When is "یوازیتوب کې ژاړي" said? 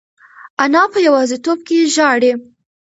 1.07-2.31